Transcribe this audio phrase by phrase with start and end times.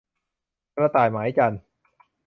[0.75, 1.61] กระต่ายหมายจันทร์